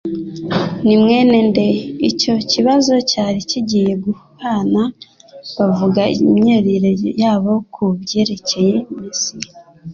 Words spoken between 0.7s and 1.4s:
Ni'mwene